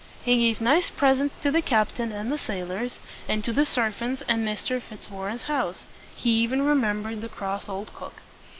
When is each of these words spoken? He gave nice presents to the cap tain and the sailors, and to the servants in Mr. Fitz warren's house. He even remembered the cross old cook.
He 0.25 0.35
gave 0.35 0.61
nice 0.61 0.89
presents 0.89 1.35
to 1.43 1.51
the 1.51 1.61
cap 1.61 1.91
tain 1.93 2.11
and 2.11 2.31
the 2.31 2.37
sailors, 2.39 2.97
and 3.29 3.43
to 3.43 3.53
the 3.53 3.67
servants 3.67 4.23
in 4.27 4.43
Mr. 4.43 4.81
Fitz 4.81 5.11
warren's 5.11 5.43
house. 5.43 5.85
He 6.15 6.31
even 6.39 6.65
remembered 6.65 7.21
the 7.21 7.29
cross 7.29 7.69
old 7.69 7.93
cook. 7.93 8.15